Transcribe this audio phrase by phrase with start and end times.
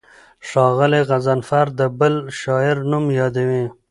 [0.47, 3.65] ښاغلی غضنفر د بل شاعر نوم یادوي.